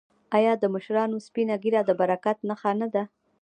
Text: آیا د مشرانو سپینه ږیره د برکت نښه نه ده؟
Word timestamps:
آیا 0.37 0.53
د 0.57 0.63
مشرانو 0.75 1.17
سپینه 1.27 1.55
ږیره 1.63 1.81
د 1.85 1.91
برکت 2.01 2.37
نښه 2.49 2.71
نه 2.81 2.87
ده؟ 2.93 3.03